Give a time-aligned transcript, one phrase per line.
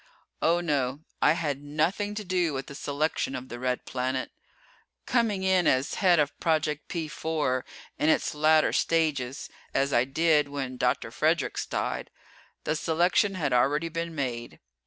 [0.41, 4.31] Oh, no, I had nothing to do with the selection of the Red Planet.
[5.05, 7.63] Coming in as head of Project P 4
[7.99, 11.11] in its latter stages, as I did when Dr.
[11.11, 12.09] Fredericks died,
[12.63, 14.59] the selection had already been made.